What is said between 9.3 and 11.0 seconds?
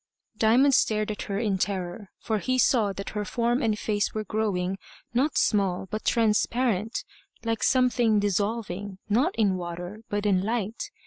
in water, but in light.